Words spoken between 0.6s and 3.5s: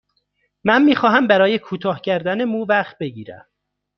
من می خواهم برای کوتاه کردن مو وقت بگیرم.